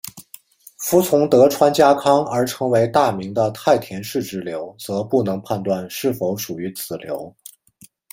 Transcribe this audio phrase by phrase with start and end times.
[0.79, 7.31] 服从德川家康而成为大名的太田氏支流则不能判断是否属于此流。